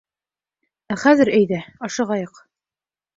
Ә 0.95 0.95
хәҙер, 1.01 1.31
әйҙә, 1.39 1.59
ашығайыҡ. 1.89 2.41